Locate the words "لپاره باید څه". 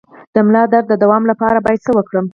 1.31-1.91